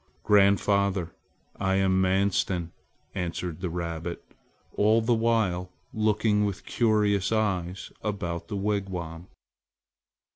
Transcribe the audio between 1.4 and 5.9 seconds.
I am Manstin," answered the rabbit, all the while